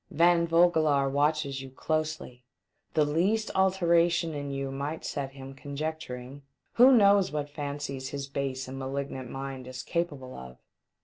"Van 0.09 0.47
Vogelaar 0.47 1.07
watches 1.07 1.61
you 1.61 1.69
closely; 1.69 2.43
the 2.95 3.05
least 3.05 3.51
alteration 3.53 4.33
in 4.33 4.49
you 4.49 4.71
might 4.71 5.05
set 5.05 5.33
him 5.33 5.53
conjecturing. 5.53 6.41
Who 6.73 6.91
knows 6.97 7.31
what 7.31 7.51
fancies 7.51 8.09
his 8.09 8.25
base 8.25 8.67
and 8.67 8.79
malignant 8.79 9.29
mind 9.29 9.67
is 9.67 9.83
capable 9.83 10.33
of? 10.33 10.57